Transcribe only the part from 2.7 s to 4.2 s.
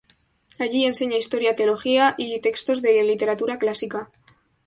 de literatura clásica.